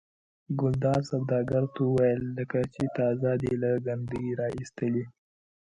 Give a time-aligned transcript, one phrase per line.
[0.59, 5.05] ګلداد سوداګر ته وویل لکه چې تازه دې له کندې را ایستلي.